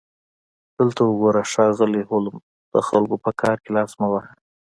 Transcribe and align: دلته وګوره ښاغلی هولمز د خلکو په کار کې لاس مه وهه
دلته 0.77 1.01
وګوره 1.05 1.41
ښاغلی 1.51 2.03
هولمز 2.09 2.43
د 2.73 2.75
خلکو 2.87 3.15
په 3.23 3.31
کار 3.41 3.57
کې 3.63 3.69
لاس 3.77 3.91
مه 3.99 4.07
وهه 4.11 4.31